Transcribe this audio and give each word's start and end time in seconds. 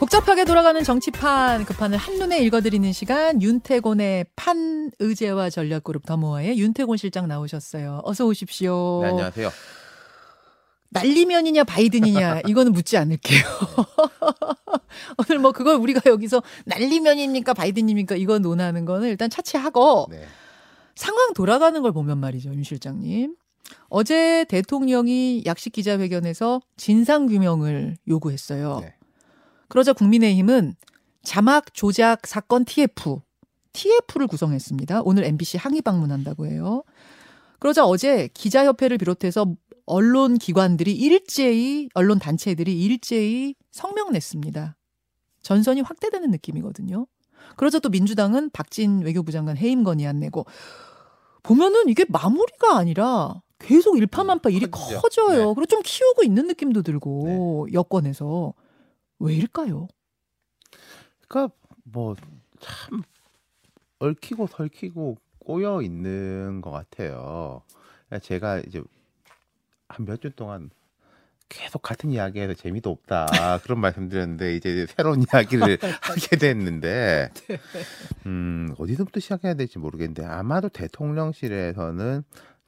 복잡하게 0.00 0.46
돌아가는 0.46 0.82
정치판 0.82 1.66
그 1.66 1.74
판을 1.74 1.98
한눈에 1.98 2.38
읽어드리는 2.38 2.90
시간 2.90 3.42
윤태곤의 3.42 4.24
판 4.34 4.90
의제와 4.98 5.50
전략그룹 5.50 6.06
더모아의 6.06 6.58
윤태곤 6.58 6.96
실장 6.96 7.28
나오셨어요. 7.28 8.00
어서 8.04 8.24
오십시오. 8.24 9.00
네, 9.02 9.08
안녕하세요. 9.10 9.50
날리면이냐 10.88 11.64
바이든이냐 11.64 12.40
이거는 12.48 12.72
묻지 12.72 12.96
않을게요. 12.96 13.42
오늘 15.18 15.38
뭐 15.38 15.52
그걸 15.52 15.76
우리가 15.76 16.00
여기서 16.06 16.42
날리면입니까 16.64 17.52
바이든입니까 17.52 18.16
이거 18.16 18.38
논하는 18.38 18.86
거는 18.86 19.06
일단 19.10 19.28
차치하고 19.28 20.06
네. 20.10 20.24
상황 20.94 21.34
돌아가는 21.34 21.80
걸 21.82 21.92
보면 21.92 22.16
말이죠 22.16 22.48
윤 22.54 22.62
실장님. 22.62 23.36
어제 23.90 24.46
대통령이 24.48 25.42
약식 25.44 25.74
기자회견에서 25.74 26.62
진상 26.78 27.26
규명을 27.26 27.98
요구했어요. 28.08 28.78
네. 28.80 28.94
그러자 29.70 29.92
국민의힘은 29.92 30.74
자막 31.22 31.72
조작 31.72 32.26
사건 32.26 32.64
TF, 32.64 33.20
TF를 33.72 34.26
구성했습니다. 34.26 35.02
오늘 35.04 35.24
MBC 35.24 35.58
항의 35.58 35.80
방문한다고 35.80 36.46
해요. 36.46 36.82
그러자 37.60 37.86
어제 37.86 38.28
기자협회를 38.34 38.98
비롯해서 38.98 39.54
언론 39.86 40.38
기관들이 40.38 40.92
일제히 40.92 41.88
언론 41.94 42.18
단체들이 42.18 42.82
일제히 42.82 43.54
성명 43.70 44.10
냈습니다. 44.10 44.76
전선이 45.42 45.82
확대되는 45.82 46.30
느낌이거든요. 46.32 47.06
그러자 47.56 47.78
또 47.78 47.90
민주당은 47.90 48.50
박진 48.50 49.02
외교부 49.02 49.30
장관 49.30 49.56
해임 49.56 49.84
건의 49.84 50.06
안 50.06 50.18
내고 50.18 50.46
보면은 51.44 51.88
이게 51.88 52.04
마무리가 52.08 52.76
아니라 52.76 53.40
계속 53.60 53.98
일파만파 53.98 54.50
일이 54.50 54.68
커지죠. 54.68 55.00
커져요. 55.00 55.28
네. 55.28 55.54
그리고 55.54 55.66
좀 55.66 55.80
키우고 55.84 56.24
있는 56.24 56.48
느낌도 56.48 56.82
들고 56.82 57.68
여권에서 57.72 58.52
왜일까요? 59.20 59.88
그러니까 61.28 61.54
뭐 61.84 62.16
참 62.60 63.02
얽히고 64.00 64.46
설키고 64.48 65.16
꼬여 65.38 65.80
있는 65.82 66.60
것 66.60 66.70
같아요. 66.70 67.62
제가 68.22 68.58
이제 68.60 68.82
한 69.88 70.04
몇 70.06 70.20
주 70.20 70.30
동안 70.30 70.70
계속 71.48 71.80
같은 71.82 72.10
이야기해서 72.10 72.54
재미도 72.54 72.90
없다 72.90 73.26
그런 73.64 73.80
말씀드렸는데 73.80 74.56
이제 74.56 74.86
새로운 74.88 75.22
이야기를 75.22 75.78
하게 76.02 76.36
됐는데 76.36 77.30
음 78.26 78.74
어디서부터 78.78 79.20
시작해야 79.20 79.54
될지 79.54 79.78
모르겠는데 79.78 80.24
아마도 80.24 80.68
대통령실에서는 80.68 82.22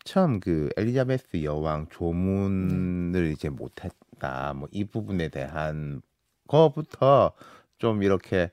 처음 0.04 0.40
그 0.40 0.70
엘리자베스 0.76 1.44
여왕 1.44 1.88
조문을 1.90 3.30
이제 3.32 3.48
못했다 3.50 4.54
뭐 4.54 4.68
이 4.72 4.84
부분에 4.84 5.28
대한 5.28 6.00
거부터 6.52 7.32
좀 7.78 8.02
이렇게 8.02 8.50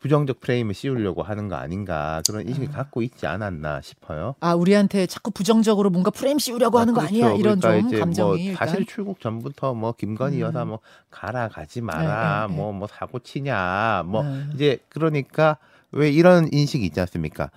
부정적 0.00 0.40
프레임을 0.40 0.74
씌우려고 0.74 1.22
하는 1.22 1.48
거 1.48 1.56
아닌가 1.56 2.22
그런 2.26 2.46
인식을 2.46 2.68
아. 2.68 2.72
갖고 2.72 3.02
있지 3.02 3.26
않았나 3.26 3.80
싶어요. 3.82 4.34
아 4.40 4.54
우리한테 4.54 5.06
자꾸 5.06 5.30
부정적으로 5.30 5.90
뭔가 5.90 6.10
프레임 6.10 6.38
씌우려고 6.38 6.78
하는 6.78 6.94
거 6.94 7.02
아, 7.02 7.04
아니야 7.04 7.26
그렇죠. 7.26 7.40
이런 7.40 7.60
그러니까 7.60 7.80
좀 7.80 7.88
이제 7.88 7.98
감정이 7.98 8.46
뭐 8.48 8.56
사실 8.56 8.86
출국 8.86 9.20
전부터 9.20 9.74
뭐 9.74 9.92
김건희 9.92 10.36
음. 10.36 10.40
여사 10.42 10.64
뭐 10.64 10.80
가라 11.10 11.48
가지 11.48 11.80
마라 11.80 12.46
네, 12.46 12.52
네, 12.52 12.56
뭐뭐 12.56 12.86
사고 12.86 13.18
치냐 13.18 14.04
뭐 14.06 14.22
음. 14.22 14.52
이제 14.54 14.78
그러니까 14.88 15.58
왜 15.92 16.10
이런 16.10 16.48
인식이 16.52 16.84
있지 16.86 17.00
않습니까? 17.00 17.50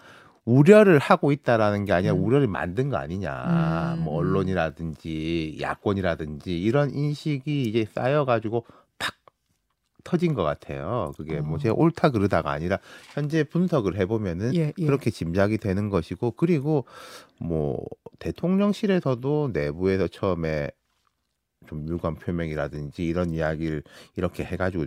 우려를 0.45 0.97
하고 0.97 1.31
있다라는 1.31 1.85
게 1.85 1.93
아니라 1.93 2.13
음. 2.13 2.23
우려를 2.23 2.47
만든 2.47 2.89
거 2.89 2.97
아니냐. 2.97 3.95
음. 3.97 4.03
뭐 4.03 4.15
언론이라든지 4.17 5.57
야권이라든지 5.61 6.59
이런 6.59 6.89
인식이 6.89 7.63
이제 7.63 7.85
쌓여가지고 7.93 8.61
팍 8.61 8.78
터진 10.03 10.33
것 10.33 10.43
같아요. 10.43 11.13
그게 11.17 11.41
뭐 11.41 11.55
어. 11.55 11.57
제가 11.59 11.75
옳다 11.75 12.09
그르다가 12.09 12.51
아니라 12.51 12.79
현재 13.13 13.43
분석을 13.43 13.97
해보면은 13.97 14.55
예, 14.55 14.73
예. 14.77 14.85
그렇게 14.85 15.11
짐작이 15.11 15.57
되는 15.57 15.89
것이고 15.89 16.31
그리고 16.31 16.85
뭐 17.39 17.83
대통령실에서도 18.19 19.51
내부에서 19.53 20.07
처음에 20.07 20.69
좀 21.67 21.87
유감 21.87 22.15
표명이라든지 22.15 23.05
이런 23.05 23.31
이야기를 23.31 23.83
이렇게 24.15 24.43
해가지고 24.43 24.85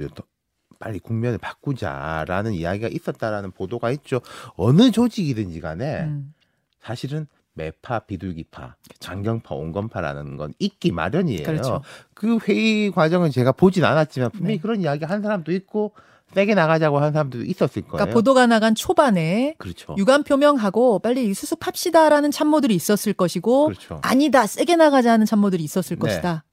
빨리 0.78 0.98
국면을 0.98 1.38
바꾸자라는 1.38 2.54
이야기가 2.54 2.88
있었다라는 2.88 3.52
보도가 3.52 3.92
있죠. 3.92 4.20
어느 4.56 4.90
조직이든지 4.90 5.60
간에 5.60 6.00
음. 6.00 6.34
사실은 6.80 7.26
매파, 7.54 8.00
비둘기파, 8.00 8.76
장경파, 8.98 9.54
온건파라는 9.54 10.36
건 10.36 10.54
있기 10.58 10.92
마련이에요. 10.92 11.44
그렇죠. 11.44 11.82
그 12.14 12.38
회의 12.48 12.90
과정은 12.90 13.30
제가 13.30 13.52
보진 13.52 13.84
않았지만 13.84 14.30
분명히 14.30 14.56
네. 14.56 14.62
그런 14.62 14.80
이야기 14.80 15.04
한 15.04 15.22
사람도 15.22 15.52
있고 15.52 15.92
세게 16.34 16.54
나가자고 16.54 16.98
한 16.98 17.12
사람도 17.12 17.42
있었을 17.42 17.82
거예요. 17.82 17.92
그러니까 17.92 18.14
보도가 18.14 18.46
나간 18.46 18.74
초반에 18.74 19.54
그렇죠. 19.58 19.94
유감 19.98 20.24
표명하고 20.24 21.00
빨리 21.00 21.26
이 21.26 21.34
수습합시다라는 21.34 22.30
참모들이 22.30 22.74
있었을 22.74 23.12
것이고 23.12 23.66
그렇죠. 23.66 24.00
아니다 24.02 24.46
세게 24.46 24.76
나가자는 24.76 25.26
참모들이 25.26 25.62
있었을 25.62 25.96
네. 25.96 26.00
것이다. 26.00 26.44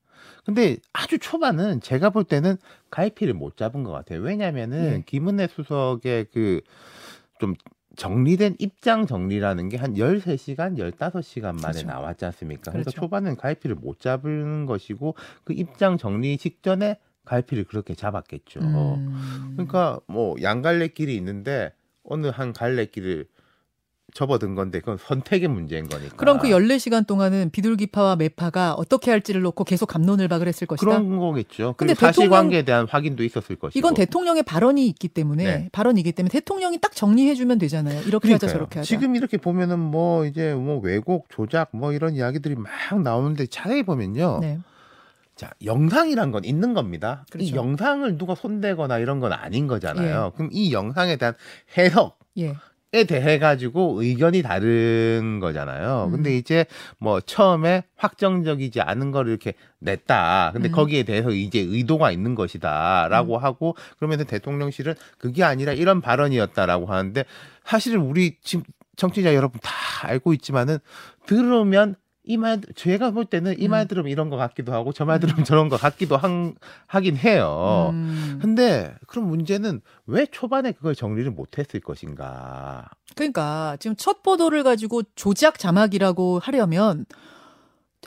근데 0.46 0.78
아주 0.94 1.20
초반은 1.20 1.80
제가 1.80 2.10
볼 2.10 2.24
때는 2.24 2.58
갈피를 2.90 3.34
못 3.34 3.56
잡은 3.56 3.84
것 3.84 3.92
같아요. 3.92 4.20
왜냐면은 4.22 4.98
예. 5.00 5.04
김은혜 5.06 5.48
수석의 5.48 6.26
그좀 6.34 7.56
정리된 8.00 8.56
입장 8.60 9.06
정리라는 9.06 9.68
게한 9.68 9.96
13시간, 9.96 10.78
15시간 10.78 11.62
만에 11.62 11.84
그렇죠. 11.84 11.88
나왔지 11.88 12.26
않습니까? 12.26 12.72
그래서 12.72 12.92
그렇죠. 12.92 13.02
초반은 13.02 13.36
갈피를 13.36 13.76
못 13.76 14.00
잡은 14.00 14.66
것이고 14.66 15.16
그 15.44 15.52
입장 15.52 15.98
정리 15.98 16.38
직전에 16.38 16.98
갈피를 17.26 17.66
그렇게 17.66 17.94
잡았겠죠. 17.94 18.62
음. 18.62 19.52
그러니까 19.52 20.00
뭐 20.08 20.36
양갈래길이 20.42 21.14
있는데 21.18 21.74
어느 22.04 22.28
한 22.28 22.54
갈래길을 22.54 23.28
접어든 24.14 24.56
건데 24.56 24.80
그건 24.80 24.98
선택의 24.98 25.48
문제인 25.48 25.88
거니까. 25.88 26.16
그럼 26.16 26.40
그 26.40 26.48
14시간 26.48 27.06
동안은 27.06 27.50
비둘기파와 27.52 28.16
매파가 28.16 28.74
어떻게 28.74 29.12
할지를 29.12 29.42
놓고 29.42 29.64
계속 29.64 29.88
감론을 29.88 30.28
박을 30.28 30.48
했을 30.48 30.68
것이다. 30.68 30.86
그런 30.86 31.18
거겠죠. 31.18 31.76
근데 31.78 31.94
사실관계에 31.94 32.64
대한 32.64 32.88
확인도 32.88 33.24
있었을 33.24 33.56
것이고. 33.56 33.78
이건 33.78 33.94
대통령의 33.94 34.44
발언이 34.44 34.88
있기 34.88 35.08
때문에 35.08 35.44
네. 35.44 35.70
발언이기 35.72 36.12
때문에 36.12 36.32
대통령이 36.32 36.80
딱 36.80 36.96
정리해 36.96 37.36
주면 37.36 37.58
되잖아요. 37.58 38.02
이렇게 38.02 38.32
하자 38.32 38.48
그러니까요. 38.48 38.52
저렇게 38.52 38.80
하자. 38.80 38.88
지금 38.88 39.16
이렇게 39.16 39.38
보면은 39.38 39.80
뭐 39.80 40.26
이제 40.26 40.54
뭐 40.54 40.80
왜곡, 40.80 41.28
조작 41.30 41.70
뭐 41.72 41.94
이런 41.94 42.16
이야기들이 42.16 42.56
막 42.56 42.70
나오는데 43.02 43.48
자세히 43.48 43.84
보면요. 43.84 44.40
네. 44.42 44.60
자, 45.36 45.52
영상이란 45.64 46.32
건 46.32 46.44
있는 46.44 46.74
겁니다. 46.74 47.24
이 47.30 47.32
그렇죠. 47.32 47.56
영상을 47.56 48.18
누가 48.18 48.36
손대거나 48.36 48.98
이런 49.00 49.22
건 49.22 49.32
아닌 49.32 49.68
거잖아요. 49.68 50.34
그럼 50.36 50.50
이 50.52 50.74
영상에 50.74 51.16
대한 51.16 51.34
해석 51.78 52.20
에 52.92 53.00
예. 53.00 53.04
대해 53.04 53.38
가지고 53.38 54.02
의견이 54.02 54.42
다른 54.42 55.40
거잖아요. 55.40 56.06
음. 56.06 56.12
근데 56.12 56.36
이제 56.36 56.66
뭐 56.98 57.22
처음에 57.22 57.84
확정적이지 57.96 58.82
않은 58.82 59.12
거를 59.12 59.30
이렇게 59.30 59.54
냈다. 59.78 60.52
근데 60.54 60.70
음. 60.70 60.72
거기에 60.72 61.04
대해서 61.04 61.30
이제 61.30 61.60
의도가 61.60 62.10
있는 62.12 62.34
것이다라고 62.34 63.38
하고 63.38 63.76
그러면은 64.00 64.26
대통령실은 64.26 64.96
그게 65.20 65.44
아니라 65.44 65.74
이런 65.74 66.02
발언이었다라고 66.02 66.88
하는데 66.88 67.26
사실은 67.64 68.02
우리 68.02 68.38
지금 68.42 68.64
정치자 68.96 69.36
여러분 69.36 69.60
다 69.62 69.72
알고 70.08 70.34
있지만은 70.34 70.80
들으면 71.28 71.96
이 72.30 72.38
말 72.38 72.62
제가 72.76 73.10
볼 73.10 73.26
때는 73.26 73.56
이말 73.60 73.86
음. 73.86 73.88
들으면 73.88 74.12
이런 74.12 74.30
것 74.30 74.38
같기도 74.38 74.72
하고 74.72 74.94
저 74.94 75.04
말 75.04 75.20
들으면 75.20 75.44
저런 75.46 75.68
것 75.68 75.78
같기도 75.82 76.16
한, 76.16 76.54
하긴 76.86 77.18
해요. 77.18 77.90
음. 77.92 78.38
근데 78.40 78.94
그럼 79.08 79.28
문제는 79.30 79.82
왜 80.06 80.28
초반에 80.28 80.72
그걸 80.74 80.94
정리를 80.94 81.30
못했을 81.32 81.80
것인가? 81.80 82.88
그러니까 83.16 83.78
지금 83.80 83.96
첫 83.98 84.22
보도를 84.22 84.62
가지고 84.64 85.02
조작 85.16 85.58
자막이라고 85.58 86.38
하려면 86.38 87.06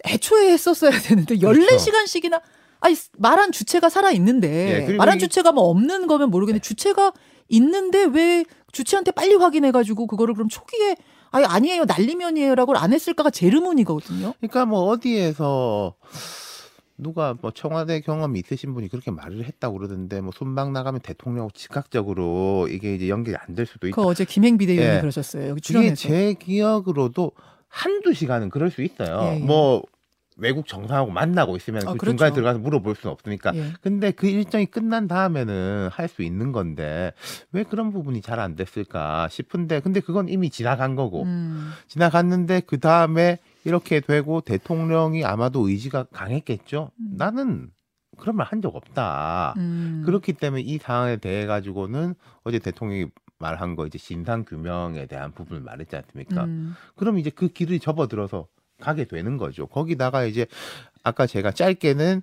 애초에 0.06 0.53
했었어야 0.53 0.93
되는데 0.93 1.37
그렇죠. 1.37 1.60
14시간씩이나 1.60 2.41
아니 2.80 2.95
말한 3.19 3.51
주체가 3.53 3.89
살아 3.89 4.10
있는데 4.13 4.86
예, 4.89 4.92
말한 4.97 5.16
이게- 5.16 5.27
주체가 5.27 5.51
뭐 5.53 5.65
없는 5.65 6.07
거면 6.07 6.30
모르겠는데 6.30 6.63
네. 6.63 6.66
주체가 6.69 7.13
있는데 7.48 8.04
왜 8.04 8.45
주체한테 8.72 9.10
빨리 9.10 9.34
확인해 9.34 9.71
가지고 9.72 10.07
그거를 10.07 10.34
그럼 10.34 10.48
초기에 10.48 10.97
아니 11.33 11.45
아니에요 11.45 11.84
날리면이에요라고 11.87 12.77
안 12.77 12.93
했을까가 12.93 13.31
제일 13.31 13.55
의문이거든요. 13.57 14.34
그러니까 14.39 14.65
뭐 14.67 14.83
어디에서 14.91 15.95
누가 16.99 17.34
뭐 17.41 17.51
청와대 17.51 18.01
경험이 18.01 18.41
있으신 18.41 18.75
분이 18.75 18.89
그렇게 18.89 19.11
말을 19.11 19.45
했다고 19.45 19.79
그러던데 19.79 20.21
뭐 20.21 20.31
손방 20.34 20.73
나가면 20.73 21.01
대통령 21.01 21.49
즉각적으로 21.53 22.69
이게 22.71 22.95
이제 22.95 23.09
연결이 23.09 23.37
안 23.37 23.55
될 23.55 23.67
수도 23.67 23.89
있다. 23.89 23.97
그 23.97 24.03
어제 24.07 24.25
김행 24.25 24.57
비대위원이 24.59 24.97
예. 24.97 25.01
그러셨어요. 25.01 25.49
여기 25.49 25.59
이게 25.59 25.61
출연해서. 25.61 25.95
제 25.97 26.34
기억으로도 26.34 27.33
한두 27.69 28.13
시간은 28.15 28.51
그럴 28.51 28.71
수 28.71 28.83
있어요. 28.83 29.21
예, 29.33 29.37
예. 29.37 29.39
뭐 29.45 29.83
외국 30.37 30.67
정상하고 30.67 31.11
만나고 31.11 31.57
있으면 31.57 31.83
아, 31.87 31.93
그 31.93 31.99
그렇죠. 31.99 32.13
중간에 32.17 32.33
들어가서 32.34 32.59
물어볼 32.59 32.95
수는 32.97 33.13
없으니까. 33.13 33.55
예. 33.55 33.73
근데 33.81 34.11
그 34.13 34.27
일정이 34.27 34.67
끝난 34.67 35.07
다음에는 35.09 35.89
할 35.93 36.09
수 36.09 36.23
있는 36.23 36.53
건데 36.53 37.13
왜 37.53 37.63
그런 37.65 37.93
부분이 37.93 38.21
잘 38.23 38.39
안 38.41 38.57
됐을까 38.57 39.29
싶은데 39.29 39.81
근데 39.81 40.01
그건 40.01 40.29
이미 40.29 40.51
지나간 40.51 40.97
거고 40.97 41.23
음. 41.23 41.71
지나갔는데 41.89 42.61
그 42.67 42.79
다음에 42.81 43.39
이렇게 43.65 44.01
되고 44.01 44.41
대통령이 44.41 45.25
아마도 45.25 45.69
의지가 45.69 46.05
강했겠죠. 46.13 46.91
음. 46.99 47.15
나는 47.17 47.71
그런 48.19 48.37
말 48.37 48.47
한 48.47 48.61
적 48.61 48.75
없다. 48.77 49.55
음. 49.57 50.03
그렇기 50.05 50.34
때문에 50.34 50.63
이 50.63 50.79
상황에 50.79 51.17
대해 51.17 51.47
가지고는 51.47 52.15
어제 52.45 52.59
대통령이 52.59 53.07
말한 53.39 53.75
거 53.75 53.87
이제 53.87 53.99
진상 53.99 54.45
규명에 54.45 55.07
대한 55.07 55.33
부분을 55.33 55.63
말했지 55.63 55.97
않습니까? 55.97 56.45
음. 56.45 56.75
그럼 56.95 57.19
이제 57.19 57.31
그 57.31 57.49
길을 57.49 57.81
접어들어서 57.81 58.47
가게 58.83 59.05
되는 59.05 59.37
거죠. 59.37 59.67
거기다가 59.67 60.25
이제 60.25 60.47
아까 61.03 61.27
제가 61.27 61.53
짧게는 61.53 62.23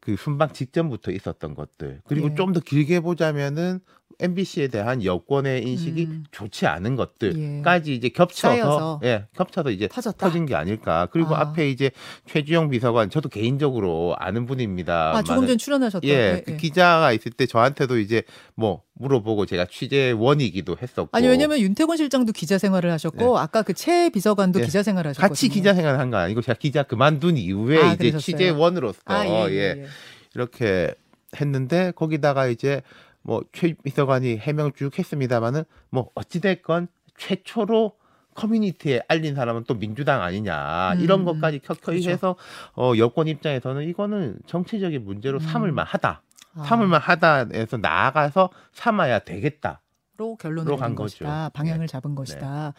그 0.00 0.16
순방 0.16 0.52
직전부터 0.52 1.12
있었던 1.12 1.54
것들 1.54 2.00
그리고 2.06 2.30
예. 2.30 2.34
좀더 2.34 2.60
길게 2.60 3.00
보자면은 3.00 3.80
MBC에 4.20 4.66
대한 4.68 5.04
여권의 5.04 5.62
인식이 5.62 6.04
음. 6.06 6.24
좋지 6.32 6.66
않은 6.66 6.92
예. 6.92 6.96
것들까지 6.96 7.94
이제 7.94 8.08
겹쳐서. 8.08 9.00
예 9.04 9.26
겹쳐서 9.36 9.70
이제 9.70 9.86
터졌다. 9.86 10.16
터진 10.26 10.44
게 10.44 10.56
아닐까. 10.56 11.06
그리고 11.12 11.36
아. 11.36 11.40
앞에 11.42 11.70
이제 11.70 11.92
최주영 12.26 12.70
비서관 12.70 13.10
저도 13.10 13.28
개인적으로 13.28 14.16
아는 14.18 14.44
분입니다. 14.46 15.16
아 15.16 15.22
조금 15.22 15.46
전 15.46 15.56
출연하셨던. 15.56 16.08
예, 16.10 16.42
그 16.44 16.56
기자가 16.56 17.12
있을 17.12 17.30
때 17.30 17.46
저한테도 17.46 17.98
이제 17.98 18.22
뭐 18.56 18.82
물어보고 18.94 19.46
제가 19.46 19.66
취재원이기도 19.66 20.76
했었고 20.82 21.10
아니 21.12 21.28
왜냐면 21.28 21.60
윤태곤 21.60 21.96
실장도 21.96 22.32
기자 22.32 22.58
생활을 22.58 22.90
하셨고 22.90 23.38
아까 23.38 23.62
그 23.62 23.72
최 23.72 24.10
비서관도 24.10 24.58
네. 24.58 24.64
기자 24.64 24.82
생활을 24.82 25.10
하셨거든요. 25.10 25.28
같이 25.28 25.48
기자 25.48 25.72
생활을 25.74 26.00
한 26.00 26.10
거 26.10 26.16
아니고 26.16 26.40
제가 26.42 26.58
기자 26.58 26.82
그만둔 26.82 27.36
이후에 27.36 27.78
아, 27.82 27.92
이제 27.92 28.10
그러셨어요? 28.10 28.20
취재원으로서 28.20 28.98
아, 29.04 29.24
예, 29.26 29.48
예, 29.50 29.54
예. 29.56 29.86
이렇게 30.34 30.92
했는데 31.40 31.92
거기다가 31.94 32.48
이제 32.48 32.80
뭐 33.22 33.42
최 33.52 33.74
비서관이 33.82 34.38
해명 34.38 34.72
쭉 34.72 34.96
했습니다마는 34.98 35.64
뭐 35.90 36.10
어찌 36.14 36.40
됐건 36.40 36.88
최초로 37.16 37.96
커뮤니티에 38.34 39.02
알린 39.08 39.34
사람은 39.34 39.64
또 39.66 39.74
민주당 39.74 40.22
아니냐 40.22 40.94
이런 41.00 41.20
음, 41.20 41.24
것까지 41.24 41.58
켜켜이 41.58 41.96
그렇죠. 42.00 42.10
해서 42.10 42.36
어 42.76 42.92
여권 42.96 43.26
입장에서는 43.26 43.82
이거는 43.88 44.38
정치적인 44.46 45.04
문제로 45.04 45.38
음. 45.38 45.40
삼을 45.40 45.72
만 45.72 45.84
하다 45.86 46.22
아, 46.54 46.62
삼을 46.62 46.86
만 46.86 47.00
하다에서 47.00 47.78
나아가서 47.78 48.50
삼아야 48.72 49.20
되겠다 49.20 49.80
로 50.16 50.34
결론을 50.36 50.76
간 50.76 50.94
것이다. 50.96 51.24
거죠. 51.44 51.50
방향을 51.54 51.82
네. 51.82 51.86
잡은 51.86 52.16
것이다. 52.16 52.74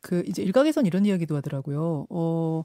그 0.00 0.22
이제 0.26 0.40
일각에선 0.42 0.86
이런 0.86 1.04
이야기도 1.04 1.36
하더라고요. 1.36 2.06
어, 2.08 2.64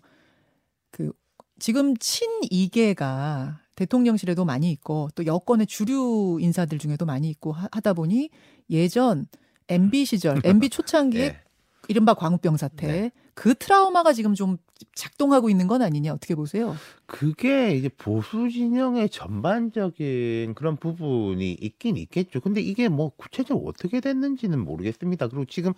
그 0.91 1.11
지금 1.57 1.95
친이계가 1.97 3.59
대통령실에도 3.75 4.45
많이 4.45 4.71
있고 4.71 5.09
또 5.15 5.25
여권의 5.25 5.67
주류 5.67 6.37
인사들 6.39 6.77
중에도 6.77 7.05
많이 7.05 7.29
있고 7.29 7.51
하, 7.51 7.67
다 7.67 7.93
보니 7.93 8.29
예전 8.69 9.27
MB 9.67 10.05
시절, 10.05 10.41
MB 10.43 10.69
초창기에 10.69 11.21
예. 11.25 11.41
이른바 11.87 12.13
광우병 12.13 12.57
사태 12.57 12.87
네. 12.87 13.11
그 13.33 13.53
트라우마가 13.53 14.13
지금 14.13 14.33
좀 14.33 14.57
작동하고 14.93 15.49
있는 15.49 15.67
건 15.67 15.81
아니냐 15.81 16.13
어떻게 16.13 16.35
보세요? 16.35 16.75
그게 17.05 17.75
이제 17.75 17.89
보수 17.89 18.49
진영의 18.49 19.09
전반적인 19.09 20.53
그런 20.55 20.77
부분이 20.77 21.51
있긴 21.51 21.97
있겠죠. 21.97 22.39
근데 22.39 22.61
이게 22.61 22.87
뭐 22.87 23.11
구체적으로 23.15 23.67
어떻게 23.67 23.99
됐는지는 23.99 24.59
모르겠습니다. 24.59 25.27
그리고 25.27 25.45
지금 25.45 25.73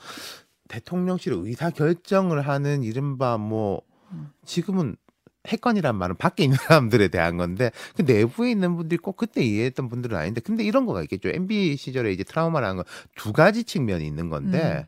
대통령실 0.67 1.33
의사 1.33 1.69
결정을 1.69 2.41
하는 2.41 2.83
이른바 2.83 3.38
뭐 3.38 3.81
음. 4.11 4.29
지금은 4.45 4.95
핵관이란 5.47 5.95
말은 5.95 6.15
밖에 6.17 6.44
있는 6.44 6.57
사람들에 6.57 7.07
대한 7.09 7.38
건데 7.38 7.71
그 7.95 8.01
내부에 8.03 8.51
있는 8.51 8.75
분들이 8.75 8.97
꼭 8.97 9.17
그때 9.17 9.41
이해했던 9.44 9.89
분들은 9.89 10.17
아닌데 10.17 10.41
근데 10.41 10.63
이런 10.63 10.85
거가 10.85 11.01
있겠죠. 11.03 11.29
MB 11.29 11.77
시절에 11.77 12.11
이제 12.11 12.23
트라우마라는 12.23 12.77
건 12.77 12.85
두 13.15 13.33
가지 13.33 13.63
측면이 13.63 14.05
있는 14.05 14.29
건데 14.29 14.88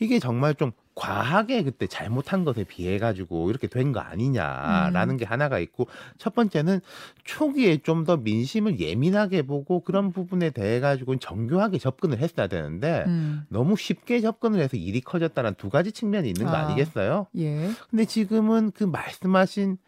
이게 0.00 0.18
정말 0.18 0.54
좀 0.54 0.72
과하게 0.96 1.64
그때 1.64 1.86
잘못한 1.88 2.44
것에 2.44 2.62
비해 2.64 2.98
가지고 2.98 3.50
이렇게 3.50 3.66
된 3.66 3.92
거 3.92 4.00
아니냐라는 4.00 5.16
게 5.16 5.24
하나가 5.24 5.58
있고 5.58 5.86
첫 6.18 6.34
번째는 6.34 6.80
초기에 7.24 7.78
좀 7.78 8.04
더 8.04 8.16
민심을 8.16 8.80
예민하게 8.80 9.42
보고 9.42 9.80
그런 9.80 10.12
부분에 10.12 10.50
대해 10.50 10.78
가지고 10.80 11.16
정교하게 11.16 11.78
접근을 11.78 12.18
했어야 12.18 12.48
되는데 12.48 13.04
음, 13.06 13.44
너무 13.48 13.76
쉽게 13.76 14.20
접근을 14.20 14.60
해서 14.60 14.76
일이 14.76 15.00
커졌다는 15.00 15.54
두 15.54 15.70
가지 15.70 15.90
측면이 15.90 16.28
있는 16.28 16.46
거 16.46 16.52
아. 16.52 16.66
아니겠어요? 16.66 17.26
예. 17.38 17.70
근데 17.90 18.04
지금은 18.04 18.72
그 18.72 18.84
말씀하신 18.84 19.78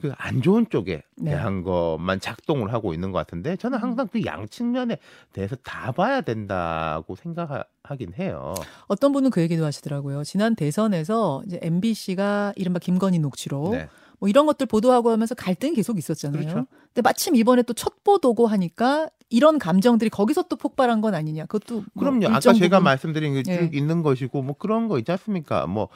그 0.00 0.12
안 0.18 0.42
좋은 0.42 0.66
쪽에 0.68 1.02
네. 1.16 1.30
대한 1.30 1.62
것만 1.62 2.20
작동을 2.20 2.72
하고 2.72 2.94
있는 2.94 3.12
것 3.12 3.18
같은데 3.18 3.56
저는 3.56 3.78
음. 3.78 3.82
항상 3.82 4.08
그 4.08 4.24
양 4.24 4.48
측면에 4.48 4.98
대해서 5.32 5.56
다 5.56 5.92
봐야 5.92 6.20
된다고 6.20 7.16
생각하긴 7.16 8.14
해요. 8.18 8.54
어떤 8.86 9.12
분은 9.12 9.30
그 9.30 9.40
얘기도 9.40 9.64
하시더라고요. 9.64 10.24
지난 10.24 10.54
대선에서 10.54 11.42
이제 11.46 11.58
MBC가 11.62 12.52
이른바 12.56 12.78
김건희 12.78 13.18
녹취록 13.18 13.72
네. 13.72 13.88
뭐 14.20 14.28
이런 14.28 14.46
것들 14.46 14.66
보도하고 14.66 15.10
하면서 15.10 15.34
갈등이 15.34 15.74
계속 15.74 15.98
있었잖아요. 15.98 16.40
그렇죠. 16.42 16.66
근데 16.94 17.02
마침 17.02 17.34
이번에 17.34 17.62
또 17.62 17.72
첫 17.74 18.04
보도고 18.04 18.46
하니까 18.46 19.08
이런 19.30 19.58
감정들이 19.58 20.10
거기서 20.10 20.42
또 20.48 20.56
폭발한 20.56 21.00
건 21.00 21.14
아니냐. 21.14 21.46
그것도 21.46 21.84
뭐 21.94 22.04
그럼요. 22.04 22.26
아까 22.28 22.40
제가 22.40 22.78
부분- 22.78 22.84
말씀드린 22.84 23.34
게쭉 23.34 23.52
예. 23.52 23.70
있는 23.72 24.02
것이고 24.02 24.42
뭐 24.42 24.54
그런 24.58 24.88
거 24.88 24.98
있지 24.98 25.10
않습니까? 25.12 25.66
뭐 25.66 25.88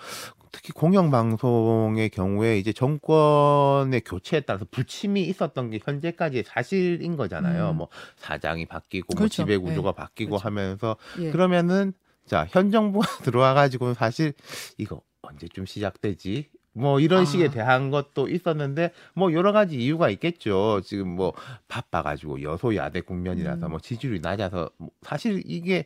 특히 0.53 0.73
공영 0.73 1.11
방송의 1.11 2.11
경우에 2.11 2.59
이제 2.59 2.73
정권의 2.73 4.01
교체에 4.03 4.41
따라서 4.41 4.65
불침이 4.71 5.23
있었던 5.25 5.71
게 5.71 5.81
현재까지의 5.85 6.45
사실인 6.47 7.17
거잖아요. 7.17 7.71
음. 7.71 7.77
뭐 7.79 7.89
사장이 8.17 8.67
바뀌고 8.67 9.09
뭐 9.15 9.19
그렇죠. 9.19 9.43
지배 9.43 9.57
구조가 9.59 9.91
예. 9.91 9.93
바뀌고 9.95 10.31
그렇죠. 10.31 10.45
하면서 10.47 10.97
예. 11.21 11.31
그러면은 11.31 11.93
자 12.27 12.47
현 12.49 12.71
정부가 12.71 13.07
들어와 13.25 13.53
가지고는 13.53 13.95
사실 13.95 14.33
이거 14.79 15.03
언제쯤 15.23 15.67
시작되지? 15.67 16.49
뭐 16.75 17.01
이런 17.01 17.23
아. 17.23 17.25
식에 17.25 17.51
대한 17.51 17.91
것도 17.91 18.29
있었는데 18.29 18.93
뭐 19.15 19.33
여러 19.33 19.53
가지 19.53 19.77
이유가 19.77 20.11
있겠죠. 20.11 20.81
지금 20.85 21.09
뭐 21.09 21.33
바빠가지고 21.69 22.43
여소야대 22.43 23.01
국면이라서 23.03 23.67
음. 23.67 23.71
뭐 23.71 23.81
지지율이 23.81 24.21
낮아서 24.21 24.71
뭐 24.77 24.91
사실 25.03 25.43
이게 25.47 25.85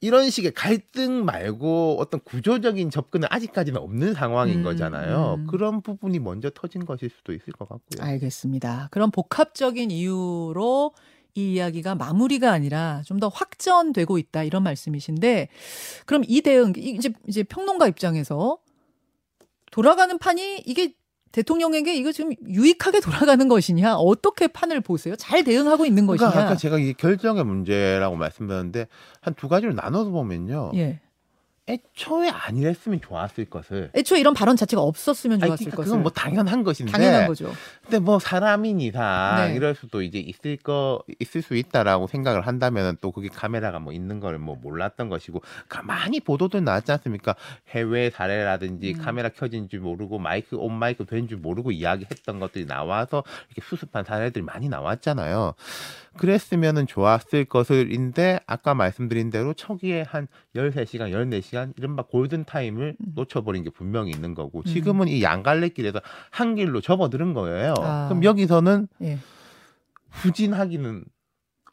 이런 0.00 0.30
식의 0.30 0.52
갈등 0.52 1.24
말고 1.24 1.96
어떤 2.00 2.20
구조적인 2.24 2.90
접근은 2.90 3.28
아직까지는 3.30 3.80
없는 3.80 4.14
상황인 4.14 4.58
음, 4.58 4.64
거잖아요. 4.64 5.36
음. 5.38 5.46
그런 5.46 5.80
부분이 5.80 6.18
먼저 6.18 6.50
터진 6.50 6.84
것일 6.84 7.08
수도 7.10 7.32
있을 7.32 7.52
것 7.52 7.68
같고요. 7.68 8.04
알겠습니다. 8.04 8.88
그런 8.90 9.10
복합적인 9.12 9.90
이유로 9.92 10.92
이 11.34 11.52
이야기가 11.54 11.94
마무리가 11.94 12.50
아니라 12.52 13.00
좀 13.06 13.18
더 13.20 13.28
확전되고 13.28 14.18
있다 14.18 14.42
이런 14.42 14.64
말씀이신데 14.64 15.48
그럼 16.04 16.24
이 16.26 16.40
대응 16.42 16.72
이- 16.76 16.90
이제 16.98 17.12
이제 17.28 17.42
평론가 17.44 17.86
입장에서 17.88 18.58
돌아가는 19.72 20.16
판이 20.16 20.62
이게 20.66 20.94
대통령에게 21.32 21.94
이거 21.96 22.12
지금 22.12 22.32
유익하게 22.46 23.00
돌아가는 23.00 23.48
것이냐 23.48 23.96
어떻게 23.96 24.46
판을 24.48 24.82
보세요? 24.82 25.16
잘 25.16 25.42
대응하고 25.42 25.86
있는 25.86 26.06
그러니까 26.06 26.26
것이냐? 26.28 26.44
아까 26.44 26.56
제가 26.56 26.78
이게 26.78 26.92
결정의 26.92 27.44
문제라고 27.44 28.14
말씀드렸는데 28.16 28.86
한 29.20 29.34
두 29.34 29.48
가지로 29.48 29.72
나눠서 29.72 30.10
보면요. 30.10 30.72
예. 30.74 31.00
애초에 31.68 32.28
아니랬으면 32.28 33.00
좋았을 33.00 33.44
것을. 33.44 33.90
애초에 33.94 34.18
이런 34.18 34.34
발언 34.34 34.56
자체가 34.56 34.82
없었으면 34.82 35.40
아니, 35.40 35.48
좋았을 35.48 35.64
그러니까 35.66 35.76
것을 35.76 35.90
그건 35.90 36.02
뭐 36.02 36.10
당연한 36.10 36.64
것인데. 36.64 36.90
당연한 36.90 37.26
거죠. 37.28 37.52
근데 37.82 38.00
뭐 38.00 38.18
사람인 38.18 38.80
이상 38.80 39.36
네. 39.48 39.54
이럴 39.54 39.76
수도 39.76 40.02
이제 40.02 40.18
있을 40.18 40.56
거 40.56 41.02
있을 41.20 41.40
수 41.40 41.54
있다라고 41.54 42.08
생각을 42.08 42.46
한다면 42.48 42.96
또 43.00 43.12
그게 43.12 43.28
카메라가 43.28 43.78
뭐 43.78 43.92
있는 43.92 44.18
걸 44.18 44.32
뭐 44.38 44.56
몰랐던 44.60 45.08
것이고 45.08 45.40
가만히 45.68 46.18
보도들 46.18 46.64
나왔지 46.64 46.90
않습니까? 46.92 47.36
해외 47.68 48.10
사례라든지 48.10 48.94
음. 48.96 49.02
카메라 49.04 49.28
켜진 49.28 49.68
줄 49.68 49.80
모르고 49.80 50.18
마이크 50.18 50.56
온 50.56 50.72
마이크 50.74 51.04
된 51.06 51.28
줄 51.28 51.38
모르고 51.38 51.70
이야기했던 51.70 52.40
것들이 52.40 52.66
나와서 52.66 53.22
이렇게 53.54 53.62
수습한 53.68 54.04
사례들이 54.04 54.44
많이 54.44 54.68
나왔잖아요. 54.68 55.54
그랬으면은 56.16 56.86
좋았을 56.86 57.44
것을인데 57.44 58.40
아까 58.46 58.74
말씀드린 58.74 59.30
대로 59.30 59.54
초기에 59.54 60.02
한 60.02 60.28
13시간, 60.54 61.10
14시간 61.10 61.72
이른바 61.76 62.02
골든 62.02 62.44
타임을 62.44 62.96
음. 63.00 63.12
놓쳐버린 63.14 63.64
게 63.64 63.70
분명히 63.70 64.10
있는 64.10 64.34
거고 64.34 64.60
음. 64.60 64.64
지금은 64.64 65.08
이 65.08 65.22
양갈래길에서 65.22 66.00
한 66.30 66.54
길로 66.54 66.80
접어드는 66.80 67.34
거예요. 67.34 67.74
아. 67.78 68.08
그럼 68.08 68.24
여기서는 68.24 68.88
예. 69.02 69.18
후진하기는 70.10 71.04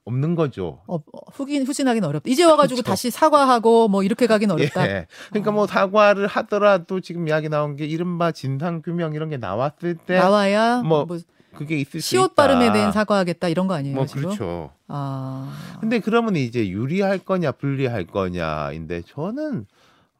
없는 0.05 0.35
거죠. 0.35 0.81
어, 0.87 0.95
어, 0.95 1.19
후긴 1.31 1.65
후진하기는 1.65 2.07
어렵다. 2.07 2.29
이제 2.29 2.43
와가지고 2.43 2.77
그렇죠. 2.77 2.89
다시 2.89 3.11
사과하고 3.11 3.87
뭐 3.87 4.03
이렇게 4.03 4.27
가긴 4.27 4.51
어렵다. 4.51 4.89
예. 4.89 5.07
그러니까 5.29 5.51
아. 5.51 5.53
뭐 5.53 5.67
사과를 5.67 6.27
하더라도 6.27 6.99
지금 6.99 7.27
이야기 7.27 7.49
나온 7.49 7.75
게 7.75 7.85
이른바 7.85 8.31
진상 8.31 8.81
규명 8.81 9.13
이런 9.13 9.29
게 9.29 9.37
나왔을 9.37 9.95
때 9.95 10.17
나와야 10.17 10.81
뭐 10.81 11.05
뭐, 11.05 11.19
그게 11.55 11.77
있을 11.79 12.01
수 12.01 12.09
시옷 12.09 12.31
있다. 12.33 12.35
발음에 12.35 12.71
대한 12.71 12.91
사과하겠다 12.91 13.47
이런 13.49 13.67
거 13.67 13.73
아니에요 13.73 13.95
뭐 13.95 14.05
지금? 14.05 14.23
그렇죠. 14.23 14.71
아. 14.87 15.77
근데 15.79 15.99
그러면 15.99 16.35
이제 16.35 16.69
유리할 16.69 17.19
거냐 17.19 17.53
불리할 17.53 18.05
거냐인데 18.07 19.01
저는 19.07 19.65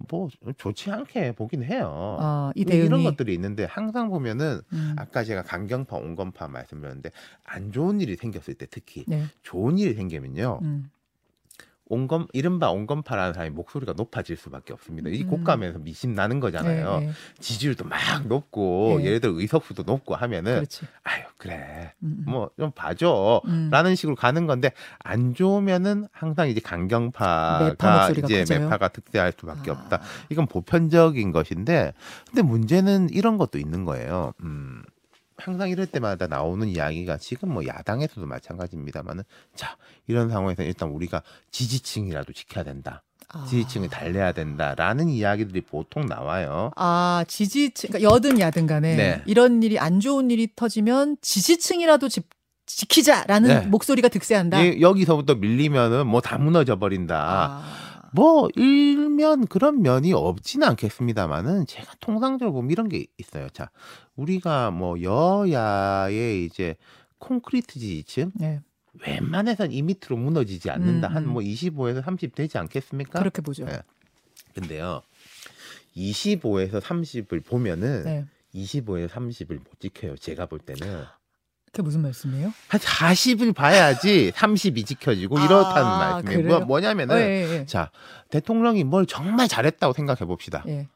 뭐 0.07 0.29
좋지 0.57 0.91
않게 0.91 1.33
보긴 1.33 1.63
해요. 1.63 2.17
아, 2.19 2.51
이왜 2.55 2.75
이런 2.77 2.89
대응이 2.89 3.03
것들이 3.03 3.33
있는데 3.33 3.65
항상 3.65 4.09
보면은 4.09 4.61
음. 4.71 4.95
아까 4.97 5.23
제가 5.23 5.43
강경파 5.43 5.97
온건파 5.97 6.47
말씀드렸는데 6.47 7.11
안 7.43 7.71
좋은 7.71 7.99
일이 7.99 8.15
생겼을 8.15 8.53
때 8.53 8.65
특히 8.69 9.03
네. 9.07 9.25
좋은 9.43 9.77
일이 9.77 9.93
생기면요 9.95 10.59
음. 10.61 10.89
온건 11.89 12.27
이른바 12.33 12.69
온건파라는 12.69 13.33
사람이 13.33 13.49
목소리가 13.55 13.93
높아질 13.97 14.37
수밖에 14.37 14.73
없습니다. 14.73 15.09
이 15.09 15.23
음. 15.23 15.27
곡감에서 15.27 15.79
미심 15.79 16.13
나는 16.13 16.39
거잖아요. 16.39 16.99
네, 16.99 17.07
네. 17.07 17.11
지지율도 17.39 17.83
막 17.85 17.99
높고 18.27 18.97
네. 18.99 19.05
예를 19.05 19.19
들어 19.19 19.33
의석수도 19.33 19.83
높고 19.83 20.15
하면은 20.15 20.55
그렇지. 20.55 20.85
아유 21.03 21.23
그래 21.37 21.93
음, 22.03 22.23
음. 22.27 22.31
뭐좀 22.31 22.71
봐줘. 22.75 23.41
음. 23.45 23.69
라는 23.71 23.95
식으로 23.95 24.15
가는 24.15 24.45
건데 24.45 24.71
안 24.99 25.33
좋으면은 25.33 26.07
항상 26.11 26.47
이제 26.47 26.61
강경파가 26.61 28.11
이제 28.11 28.21
커져요? 28.43 28.59
매파가 28.59 28.89
득세할 28.89 29.33
수밖에 29.37 29.71
아. 29.71 29.73
없다. 29.73 30.01
이건 30.29 30.45
보편적인 30.45 31.31
것인데 31.31 31.93
근데 32.27 32.43
문제는 32.43 33.09
이런 33.09 33.37
것도 33.37 33.57
있는 33.57 33.83
거예요. 33.83 34.33
음. 34.43 34.83
항상 35.39 35.69
이럴 35.69 35.85
때마다 35.85 36.27
나오는 36.27 36.67
이야기가 36.67 37.17
지금 37.17 37.53
뭐 37.53 37.65
야당에서도 37.65 38.25
마찬가지입니다만은 38.27 39.23
자 39.55 39.77
이런 40.07 40.29
상황에서 40.29 40.63
일단 40.63 40.89
우리가 40.89 41.21
지지층이라도 41.51 42.33
지켜야 42.33 42.63
된다. 42.63 43.03
아. 43.31 43.45
지지층을 43.47 43.89
달래야 43.89 44.31
된다라는 44.31 45.07
이야기들이 45.09 45.61
보통 45.61 46.07
나와요. 46.07 46.71
아, 46.75 47.23
지지층, 47.27 47.89
그러니까 47.89 48.11
여든 48.11 48.39
야든 48.39 48.65
간에 48.65 48.95
네. 48.95 49.21
이런 49.27 49.61
일이 49.61 49.77
안 49.77 49.99
좋은 49.99 50.31
일이 50.31 50.47
터지면 50.55 51.17
지지층이라도 51.21 52.09
지, 52.09 52.21
지키자라는 52.65 53.49
네. 53.49 53.59
목소리가 53.67 54.07
득세한다. 54.09 54.61
이- 54.63 54.81
여기서부터 54.81 55.35
밀리면은 55.35 56.07
뭐 56.07 56.21
다 56.21 56.37
무너져 56.37 56.77
버린다. 56.79 57.15
아. 57.63 57.88
뭐 58.13 58.49
일면 58.55 59.47
그런 59.47 59.81
면이 59.81 60.13
없지는 60.13 60.67
않겠습니다만은 60.69 61.65
제가 61.65 61.93
통상적으로 61.99 62.53
보면 62.53 62.71
이런 62.71 62.89
게 62.89 63.05
있어요. 63.17 63.49
자, 63.49 63.69
우리가 64.15 64.71
뭐 64.71 65.01
여야의 65.01 66.45
이제 66.45 66.75
콘크리트 67.17 67.79
지지층 67.79 68.31
네, 68.35 68.61
웬만해선 69.05 69.71
이 69.71 69.81
밑으로 69.81 70.17
무너지지 70.17 70.69
않는다. 70.69 71.09
음, 71.09 71.15
한 71.15 71.23
음. 71.23 71.29
뭐 71.33 71.41
25에서 71.41 72.03
30 72.03 72.35
되지 72.35 72.57
않겠습니까? 72.57 73.19
그렇게 73.19 73.41
보죠. 73.41 73.65
네. 73.65 73.79
근데요. 74.53 75.01
25에서 75.95 76.81
30을 76.81 77.45
보면은 77.45 78.03
네. 78.03 78.25
25에서 78.53 79.09
30을 79.09 79.57
못 79.57 79.79
지켜요. 79.79 80.17
제가 80.17 80.47
볼 80.47 80.59
때는 80.59 81.03
그게 81.71 81.81
무슨 81.83 82.01
말씀이에요? 82.01 82.53
한 82.67 82.79
40을 82.79 83.53
봐야지 83.53 84.31
30이 84.35 84.85
지켜지고 84.85 85.37
이렇다는 85.39 85.85
아, 85.85 85.97
말씀이에요. 85.97 86.41
그래요? 86.41 86.57
뭐, 86.59 86.65
뭐냐면은 86.67 87.15
어, 87.15 87.19
예, 87.19 87.59
예. 87.59 87.65
자 87.65 87.91
대통령이 88.29 88.83
뭘 88.83 89.05
정말 89.05 89.47
잘했다고 89.47 89.93
생각해 89.93 90.25
봅시다. 90.25 90.63
예. 90.67 90.87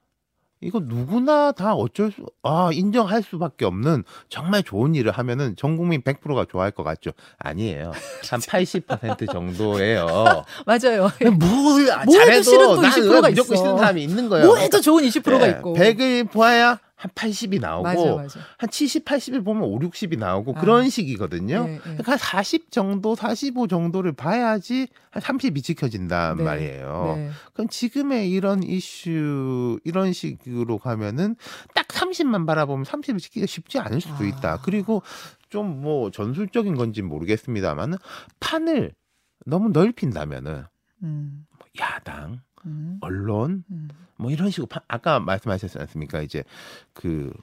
이거 0.61 0.79
누구나 0.81 1.51
다 1.51 1.73
어쩔 1.73 2.09
수, 2.11 2.25
아, 2.41 2.69
인정할 2.71 3.21
수밖에 3.21 3.65
없는 3.65 4.05
정말 4.29 4.63
좋은 4.63 4.95
일을 4.95 5.11
하면은 5.11 5.55
전 5.57 5.75
국민 5.75 6.01
100%가 6.01 6.45
좋아할 6.49 6.71
것 6.71 6.83
같죠? 6.83 7.11
아니에요. 7.37 7.91
한 8.29 8.39
80% 8.39 9.29
정도예요. 9.29 10.05
맞아요. 10.65 11.09
뭘 11.37 11.91
아, 11.91 12.05
뭐 12.05 12.17
해도 12.17 12.41
싫은 12.43 12.65
또 12.65 12.75
나는 12.81 12.89
20%가 12.89 13.29
무조건 13.29 13.55
있어. 13.55 13.55
싫은 13.55 13.77
사람이 13.77 14.03
있는 14.03 14.29
거예요. 14.29 14.45
뭐 14.45 14.55
해도 14.57 14.79
좋은 14.79 15.03
20%가 15.03 15.47
예, 15.47 15.51
있고. 15.51 15.75
100을 15.75 16.31
보아야 16.31 16.79
한 17.03 17.11
80이 17.11 17.59
나오고 17.59 17.83
맞아, 17.83 18.15
맞아. 18.15 18.39
한 18.57 18.69
70, 18.69 19.03
80을 19.03 19.43
보면 19.43 19.63
5, 19.63 19.79
60이 19.79 20.17
나오고 20.17 20.53
아. 20.55 20.61
그런 20.61 20.89
식이거든요. 20.89 21.65
예, 21.67 21.73
예. 21.73 21.79
그러니까 21.79 22.13
한 22.13 22.17
40 22.17 22.71
정도, 22.71 23.13
45 23.13 23.67
정도를 23.67 24.13
봐야지 24.13 24.87
한 25.11 25.21
30이 25.21 25.61
지켜진단 25.61 26.37
네, 26.37 26.43
말이에요. 26.43 27.13
네. 27.17 27.29
그럼 27.51 27.67
지금의 27.67 28.31
이런 28.31 28.63
이슈 28.63 29.79
이런 29.83 30.13
식으로 30.13 30.77
가면은 30.77 31.35
딱 31.75 31.87
30만 31.89 32.47
바라보면 32.47 32.85
30을 32.85 33.19
지키기가 33.19 33.47
쉽지 33.47 33.79
않을 33.79 33.99
수도 33.99 34.23
아. 34.23 34.27
있다. 34.27 34.61
그리고 34.63 35.03
좀 35.49 35.83
뭐 35.83 36.09
전술적인 36.09 36.75
건지 36.75 37.01
는 37.01 37.09
모르겠습니다만은 37.09 37.97
판을 38.39 38.93
너무 39.45 39.69
넓힌다면은 39.69 40.63
음, 41.03 41.45
뭐 41.59 41.67
야당, 41.79 42.39
음, 42.65 42.97
언론 43.01 43.63
음. 43.71 43.89
뭐 44.17 44.31
이런 44.31 44.49
식으로 44.49 44.67
파- 44.67 44.81
아까 44.87 45.19
말씀하셨지 45.19 45.77
않습니까? 45.79 46.21
이제 46.21 46.43
그 46.93 47.33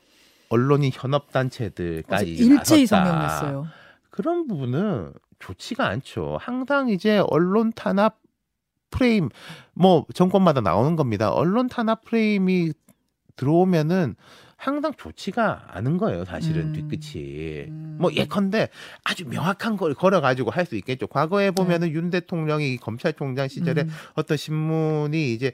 언론이 0.48 0.90
현업 0.92 1.30
단체들까지 1.32 2.26
일제히 2.34 2.82
나섰다. 2.82 3.04
성명 3.04 3.22
냈어요. 3.22 3.66
그런 4.10 4.46
부분은 4.46 5.12
좋지가 5.38 5.86
않죠. 5.88 6.38
항상 6.40 6.88
이제 6.88 7.22
언론 7.28 7.72
탄압 7.72 8.18
프레임 8.90 9.28
뭐 9.72 10.04
정권마다 10.14 10.60
나오는 10.60 10.96
겁니다. 10.96 11.30
언론 11.32 11.68
탄압 11.68 12.04
프레임이 12.04 12.72
들어오면은 13.36 14.16
항상 14.60 14.92
좋지가 14.94 15.68
않은 15.68 15.96
거예요. 15.96 16.26
사실은 16.26 16.74
음. 16.74 16.88
뒤끝이. 16.88 17.64
음. 17.68 17.96
뭐 17.98 18.12
예컨대 18.12 18.68
아주 19.04 19.26
명확한 19.26 19.78
걸 19.78 19.94
걸어가지고 19.94 20.50
할 20.50 20.66
수 20.66 20.76
있겠죠. 20.76 21.06
과거에 21.06 21.50
보면은 21.50 21.88
윤 21.92 22.10
대통령이 22.10 22.76
검찰총장 22.76 23.48
시절에 23.48 23.84
네. 23.84 23.88
음. 23.88 23.94
어떤 24.14 24.36
신문이 24.36 25.32
이제 25.32 25.52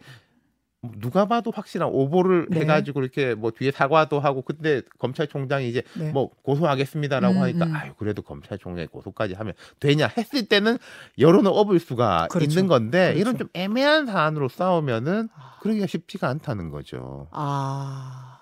뭐 0.83 0.91
누가 0.99 1.27
봐도 1.27 1.53
확실한 1.55 1.89
오보를 1.89 2.49
네. 2.51 2.61
해가지고 2.61 3.01
이렇게 3.01 3.35
뭐 3.35 3.53
뒤에 3.53 3.71
사과도 3.71 4.19
하고 4.19 4.43
근데 4.43 4.83
검찰총장이 4.99 5.69
이제 5.69 5.83
네. 5.95 6.11
뭐 6.11 6.31
고소하겠습니다라고 6.43 7.37
음, 7.37 7.43
하니까 7.43 7.67
음. 7.67 7.75
아유 7.77 7.93
그래도 7.97 8.23
검찰총장이 8.23 8.89
고소까지 8.89 9.35
하면 9.35 9.55
되냐 9.79 10.09
했을 10.19 10.47
때는 10.47 10.79
여론을 11.19 11.51
업을 11.55 11.79
수가 11.79 12.27
그렇죠. 12.31 12.51
있는 12.51 12.67
건데 12.67 13.15
그렇죠. 13.15 13.21
이런 13.21 13.39
좀 13.39 13.49
애매한 13.55 14.07
사안으로 14.07 14.49
싸우면은 14.49 15.29
아. 15.35 15.59
그러기가 15.61 15.87
쉽지가 15.87 16.29
않다는 16.29 16.71
거죠. 16.71 17.29
아. 17.31 18.36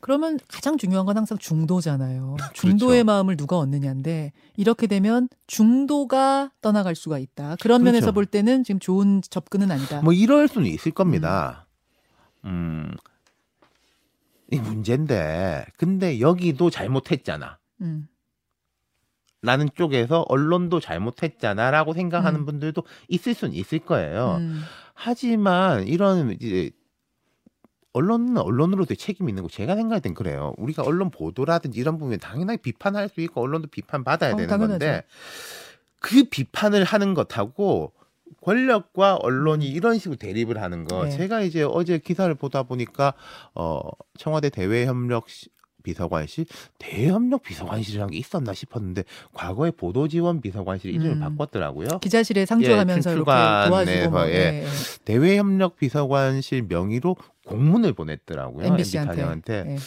그러면 0.00 0.38
가장 0.48 0.78
중요한 0.78 1.06
건 1.06 1.16
항상 1.16 1.38
중도잖아요. 1.38 2.36
중도의 2.54 3.02
그렇죠. 3.02 3.04
마음을 3.04 3.36
누가 3.36 3.58
얻느냐인데 3.58 4.32
이렇게 4.56 4.86
되면 4.86 5.28
중도가 5.46 6.52
떠나갈 6.60 6.94
수가 6.94 7.18
있다. 7.18 7.56
그런 7.60 7.82
면에서 7.82 8.06
그렇죠. 8.06 8.14
볼 8.14 8.26
때는 8.26 8.64
지금 8.64 8.78
좋은 8.78 9.22
접근은 9.22 9.70
아니다. 9.70 10.00
뭐 10.02 10.12
이럴 10.12 10.48
수는 10.48 10.68
있을 10.68 10.92
겁니다. 10.92 11.66
음. 12.44 12.92
이 14.50 14.58
문제인데 14.58 15.66
근데 15.76 16.20
여기도 16.20 16.70
잘못했잖아. 16.70 17.58
음. 17.80 18.06
라는 19.42 19.68
쪽에서 19.74 20.24
언론도 20.28 20.80
잘못했잖아라고 20.80 21.92
생각하는 21.92 22.40
음. 22.40 22.46
분들도 22.46 22.82
있을 23.08 23.34
수는 23.34 23.54
있을 23.54 23.78
거예요. 23.80 24.36
음. 24.40 24.62
하지만 24.94 25.86
이런 25.86 26.36
이제 26.40 26.70
언론은 27.96 28.36
언론으로서의 28.36 28.96
책임이 28.98 29.30
있는 29.30 29.42
거 29.42 29.48
제가 29.48 29.74
생각할 29.74 30.00
땐 30.02 30.12
그래요. 30.12 30.52
우리가 30.58 30.82
언론 30.82 31.10
보도라든지 31.10 31.80
이런 31.80 31.96
부분에 31.98 32.18
당연하게 32.18 32.58
비판할 32.60 33.08
수 33.08 33.20
있고 33.22 33.40
언론도 33.42 33.68
비판 33.68 34.04
받아야 34.04 34.32
어, 34.32 34.36
되는 34.36 34.48
당연하죠. 34.48 34.78
건데 34.78 35.02
그 36.00 36.24
비판을 36.24 36.84
하는 36.84 37.14
것하고 37.14 37.92
권력과 38.42 39.16
언론이 39.16 39.66
이런 39.68 39.98
식으로 39.98 40.16
대립을 40.16 40.60
하는 40.60 40.84
거 40.84 41.04
네. 41.04 41.10
제가 41.10 41.40
이제 41.40 41.62
어제 41.62 41.98
기사를 41.98 42.32
보다 42.34 42.62
보니까 42.64 43.14
어 43.54 43.80
청와대 44.18 44.50
대외협력 44.50 45.28
시- 45.30 45.48
비서관실 45.82 46.46
대협력 46.80 47.42
비서관실이라는 47.44 48.10
게 48.10 48.18
있었나 48.18 48.52
싶었는데 48.52 49.04
과거에 49.32 49.70
보도지원 49.70 50.40
비서관실 50.40 50.90
이름을 50.92 51.12
음. 51.12 51.20
바꿨더라고요. 51.20 52.00
기자실에 52.00 52.44
상주하면서 52.44 53.10
이렇게 53.12 53.30
춘추관에서, 53.30 53.68
도와주고 53.70 54.10
뭐, 54.10 54.26
예. 54.28 54.32
예, 54.32 54.62
예. 54.64 54.66
대외협력 55.04 55.76
비서관실 55.76 56.62
명의로 56.68 57.16
공문을 57.46 57.92
보냈더라고요. 57.94 58.66
MBC 58.66 58.98
MB 58.98 59.06
한테. 59.08 59.22
단장한테. 59.22 59.72
예. 59.74 59.78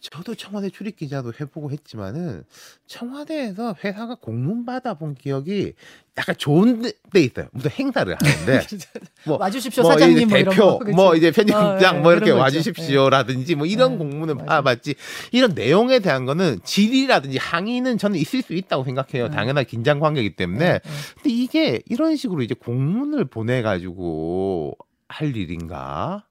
저도 0.00 0.34
청와대 0.34 0.68
출입 0.68 0.96
기자도 0.96 1.32
해보고 1.40 1.70
했지만은 1.70 2.44
청와대에서 2.86 3.74
회사가 3.82 4.16
공문 4.16 4.66
받아본 4.66 5.14
기억이 5.14 5.72
약간 6.18 6.34
좋은 6.36 6.82
데, 6.82 6.92
데 7.10 7.22
있어요. 7.22 7.48
무슨 7.52 7.70
행사를 7.70 8.14
하는데 8.14 8.66
뭐 9.24 9.38
와주십시오 9.38 9.82
뭐 9.82 9.92
사장님 9.92 10.16
이제 10.18 10.26
뭐 10.26 10.36
이런 10.38 10.54
대표 10.54 10.78
거. 10.78 10.84
뭐 10.92 11.16
이제 11.16 11.30
편집국장 11.30 11.94
어, 11.94 11.98
예, 11.98 12.02
뭐 12.02 12.12
이렇게. 12.12 12.30
와주십시오라든지 12.32 13.54
뭐 13.54 13.66
이런 13.66 13.94
예, 13.94 13.96
공문을. 13.96 14.34
받아봤지 14.36 14.94
이런 15.32 15.54
내용에 15.54 16.00
대한 16.00 16.26
거는 16.26 16.60
질의라든지 16.64 17.38
항의는 17.38 17.96
저는 17.96 18.18
있을 18.18 18.42
수 18.42 18.52
있다고 18.52 18.84
생각해요. 18.84 19.24
예. 19.24 19.30
당연한 19.30 19.64
긴장 19.64 20.00
관계이기 20.00 20.36
예. 20.38 20.80
근데 21.14 21.30
이게 21.30 21.80
이런 21.86 22.16
식으로 22.16 22.42
이제 22.42 22.54
공문을 22.54 23.24
보내가지고 23.24 24.76
할 25.08 25.34
일인가? 25.34 26.26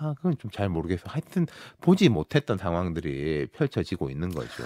아, 0.00 0.14
그건 0.16 0.36
좀 0.38 0.50
잘 0.50 0.68
모르겠어. 0.68 1.02
하여튼 1.06 1.46
보지 1.80 2.08
못했던 2.08 2.56
상황들이 2.58 3.46
펼쳐지고 3.52 4.10
있는 4.10 4.30
거죠. 4.30 4.64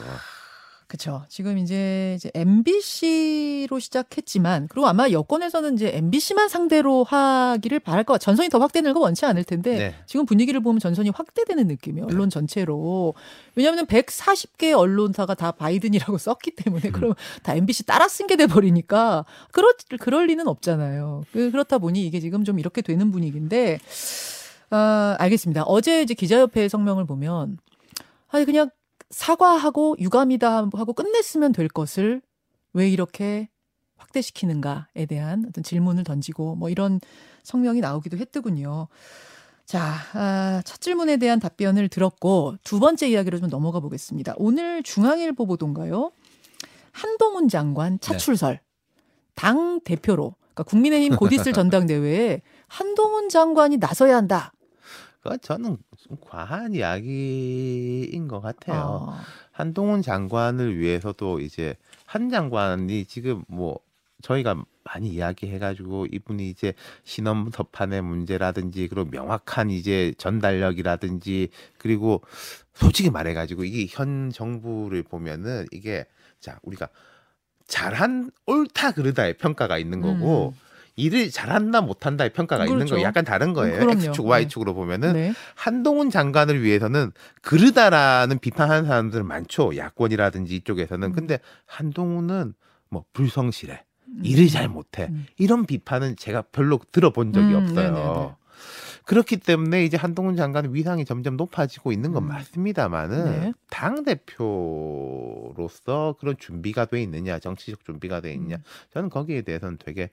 그렇죠. 0.86 1.24
지금 1.28 1.56
이제, 1.58 2.14
이제 2.16 2.30
MBC로 2.34 3.78
시작했지만 3.78 4.68
그리고 4.68 4.86
아마 4.86 5.08
여권에서는 5.10 5.74
이제 5.74 5.90
MBC만 5.94 6.48
상대로 6.48 7.04
하기를 7.04 7.80
바랄 7.80 8.04
것 8.04 8.12
같. 8.14 8.18
전선이 8.20 8.48
더 8.50 8.58
확대되는 8.58 8.92
건 8.92 9.02
원치 9.02 9.24
않을 9.26 9.44
텐데 9.44 9.76
네. 9.78 9.94
지금 10.06 10.26
분위기를 10.26 10.60
보면 10.60 10.78
전선이 10.80 11.10
확대되는 11.10 11.66
느낌이에요. 11.66 12.06
언론 12.10 12.28
전체로. 12.30 13.14
왜냐하면 13.56 13.86
140개 13.86 14.72
언론사가 14.78 15.34
다 15.34 15.52
바이든이라고 15.52 16.16
썼기 16.18 16.52
때문에 16.54 16.90
그럼 16.90 17.14
다 17.42 17.54
MBC 17.54 17.84
따라 17.86 18.06
쓴 18.06 18.26
게 18.26 18.36
돼 18.36 18.46
버리니까 18.46 19.24
그럴 19.52 19.74
그럴 20.00 20.26
리는 20.26 20.46
없잖아요. 20.46 21.24
그- 21.32 21.50
그렇다 21.50 21.78
보니 21.78 22.06
이게 22.06 22.20
지금 22.20 22.44
좀 22.44 22.58
이렇게 22.60 22.82
되는 22.82 23.10
분위기인데 23.10 23.78
아, 24.74 25.14
알겠습니다. 25.20 25.62
어제 25.62 26.02
이제 26.02 26.14
기자협회 26.14 26.68
성명을 26.68 27.06
보면 27.06 27.58
아니 28.26 28.44
그냥 28.44 28.70
사과하고 29.10 29.94
유감이다 30.00 30.70
하고 30.72 30.92
끝냈으면 30.92 31.52
될 31.52 31.68
것을 31.68 32.20
왜 32.72 32.88
이렇게 32.88 33.48
확대시키는가에 33.96 35.06
대한 35.08 35.44
어떤 35.48 35.62
질문을 35.62 36.02
던지고 36.02 36.56
뭐 36.56 36.70
이런 36.70 37.00
성명이 37.44 37.80
나오기도 37.80 38.16
했더군요. 38.16 38.88
자, 39.64 39.94
아, 40.12 40.60
첫 40.64 40.80
질문에 40.80 41.18
대한 41.18 41.38
답변을 41.38 41.88
들었고 41.88 42.56
두 42.64 42.80
번째 42.80 43.08
이야기로 43.08 43.38
좀 43.38 43.50
넘어가 43.50 43.78
보겠습니다. 43.78 44.34
오늘 44.38 44.82
중앙일보 44.82 45.46
보도인가요? 45.46 46.10
한동훈 46.90 47.48
장관 47.48 48.00
차출설 48.00 48.58
당 49.36 49.80
대표로 49.84 50.34
그러니까 50.54 50.64
국민의힘 50.64 51.16
곧 51.16 51.32
있을 51.32 51.52
전당대회에 51.54 52.42
한동훈 52.66 53.28
장관이 53.28 53.76
나서야 53.76 54.16
한다. 54.16 54.52
그 55.24 55.38
저는 55.38 55.78
좀 55.96 56.18
과한 56.20 56.74
이야기인 56.74 58.28
것 58.28 58.40
같아요. 58.40 59.06
아, 59.08 59.24
한동훈 59.52 60.02
장관을 60.02 60.78
위해서도 60.78 61.40
이제 61.40 61.76
한 62.04 62.28
장관이 62.28 63.06
지금 63.06 63.42
뭐 63.48 63.80
저희가 64.20 64.62
많이 64.84 65.08
이야기해가지고 65.08 66.06
이분이 66.12 66.50
이제 66.50 66.74
신원 67.04 67.50
접판의 67.50 68.02
문제라든지 68.02 68.86
그리고 68.88 69.08
명확한 69.10 69.70
이제 69.70 70.12
전달력이라든지 70.18 71.48
그리고 71.78 72.20
솔직히 72.74 73.08
말해가지고 73.08 73.64
이게 73.64 73.86
현 73.88 74.30
정부를 74.30 75.04
보면은 75.04 75.64
이게 75.72 76.04
자 76.38 76.58
우리가 76.62 76.90
잘한 77.66 78.30
옳다 78.44 78.92
그르다의 78.92 79.38
평가가 79.38 79.78
있는 79.78 80.02
거고 80.02 80.48
음. 80.48 80.73
일을 80.96 81.30
잘한다 81.30 81.80
못한다의 81.80 82.32
평가가 82.32 82.64
있는 82.64 82.78
그렇죠. 82.78 82.96
거 82.96 83.02
약간 83.02 83.24
다른 83.24 83.52
거예요. 83.52 83.80
그럼요. 83.80 84.00
X축 84.00 84.26
네. 84.26 84.30
Y축으로 84.30 84.74
보면은 84.74 85.12
네. 85.14 85.32
한동훈 85.54 86.10
장관을 86.10 86.62
위해서는 86.62 87.10
그르다라는 87.42 88.38
비판하는 88.38 88.86
사람들은 88.86 89.26
많죠. 89.26 89.76
야권이라든지 89.76 90.54
이쪽에서는. 90.56 91.08
음. 91.08 91.12
근데 91.12 91.40
한동훈은 91.66 92.54
뭐 92.90 93.04
불성실해. 93.12 93.84
음. 94.06 94.20
일을 94.22 94.46
잘 94.48 94.68
못해. 94.68 95.08
음. 95.10 95.26
이런 95.36 95.66
비판은 95.66 96.14
제가 96.16 96.42
별로 96.52 96.78
들어본 96.92 97.32
적이 97.32 97.54
음, 97.54 97.56
없어요. 97.56 97.92
네네네. 97.92 98.30
그렇기 99.04 99.38
때문에 99.38 99.84
이제 99.84 99.96
한동훈 99.98 100.36
장관의 100.36 100.72
위상이 100.72 101.04
점점 101.04 101.36
높아지고 101.36 101.92
있는 101.92 102.12
건 102.12 102.22
음. 102.22 102.28
맞습니다만은 102.28 103.24
네. 103.24 103.52
당 103.68 104.04
대표로서 104.04 104.46
그런 106.20 106.36
준비가 106.38 106.84
돼 106.86 107.02
있느냐, 107.02 107.38
정치적 107.38 107.84
준비가 107.84 108.20
돼 108.20 108.32
있냐, 108.32 108.56
음. 108.56 108.62
저는 108.92 109.10
거기에 109.10 109.42
대해서는 109.42 109.76
되게 109.84 110.08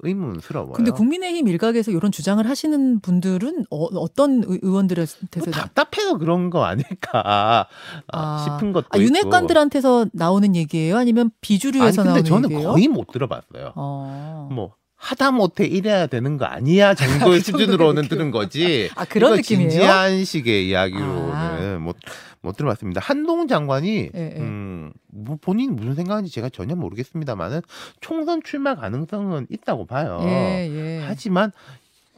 의문스러워요. 0.00 0.72
근데 0.72 0.90
국민의힘 0.90 1.46
일각에서 1.48 1.90
이런 1.90 2.10
주장을 2.10 2.46
하시는 2.48 3.00
분들은 3.00 3.66
어, 3.70 4.08
떤 4.14 4.42
의원들한테서 4.44 5.44
뭐 5.44 5.52
답답해서 5.52 6.18
그런 6.18 6.50
거 6.50 6.64
아닐까 6.64 7.68
아. 8.12 8.44
싶은 8.44 8.72
것도 8.72 8.86
아. 8.90 8.98
윤핵관들한테서 8.98 10.06
나오는 10.12 10.56
얘기예요? 10.56 10.96
아니면 10.96 11.26
아니 11.26 11.30
비주류에서 11.40 12.02
근데 12.02 12.20
나오는 12.20 12.24
저는 12.24 12.50
얘기예요? 12.50 12.72
거의 12.72 12.88
못 12.88 13.06
들어봤어요. 13.12 13.72
어. 13.76 14.48
뭐 14.52 14.74
하다 15.02 15.32
못해 15.32 15.64
이래야 15.64 16.06
되는 16.06 16.36
거 16.36 16.44
아니야 16.44 16.94
정도의 17.28 17.40
그 17.40 17.44
수준으로는. 17.44 18.06
들은 18.08 18.30
거지. 18.30 18.88
아 18.94 19.04
그런 19.04 19.32
이거 19.32 19.36
느낌이에요? 19.38 19.70
진지한 19.70 20.24
식의 20.24 20.68
이야기로는 20.68 21.32
아. 21.34 21.78
못, 21.80 21.96
못 22.40 22.56
들어봤습니다. 22.56 23.00
한동훈 23.02 23.48
장관이 23.48 24.10
예, 24.14 24.32
예. 24.36 24.40
음, 24.40 24.92
뭐 25.08 25.36
본인 25.40 25.74
무슨 25.74 25.96
생각인지 25.96 26.32
제가 26.32 26.50
전혀 26.50 26.76
모르겠습니다만은 26.76 27.62
총선 28.00 28.42
출마 28.44 28.76
가능성은 28.76 29.48
있다고 29.50 29.86
봐요. 29.86 30.20
예, 30.22 30.68
예. 30.70 31.02
하지만 31.04 31.50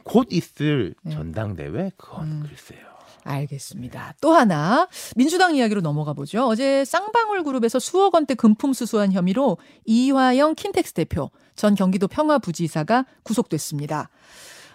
곧 0.03 0.27
있을 0.29 0.93
예. 1.07 1.09
전당대회 1.09 1.91
그건 1.97 2.23
음. 2.25 2.43
글쎄요. 2.47 2.84
알겠습니다. 3.25 4.13
또 4.21 4.33
하나 4.33 4.87
민주당 5.15 5.55
이야기로 5.55 5.81
넘어가 5.81 6.13
보죠. 6.13 6.45
어제 6.47 6.85
쌍방울 6.85 7.43
그룹에서 7.43 7.79
수억 7.79 8.13
원대 8.13 8.35
금품 8.35 8.71
수수한 8.71 9.11
혐의로 9.11 9.57
이화영 9.85 10.55
킨텍스 10.55 10.93
대표, 10.93 11.31
전 11.55 11.75
경기도 11.75 12.07
평화부지사가 12.07 13.05
구속됐습니다. 13.23 14.09